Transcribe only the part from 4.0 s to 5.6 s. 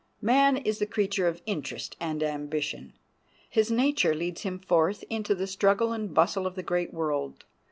leads him forth into the